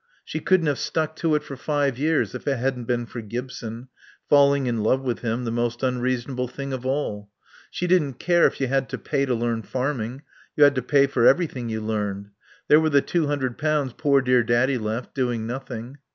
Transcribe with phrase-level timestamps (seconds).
[0.25, 3.87] She couldn't have stuck to it for five years if it hadn't been for Gibson
[4.27, 7.29] falling in love with him, the most unreasonable thing of all.
[7.69, 10.23] She didn't care if you had to pay to learn farming.
[10.55, 12.31] You had to pay for everything you learned.
[12.67, 15.99] There were the two hundred pounds poor dear Daddy left, doing nothing.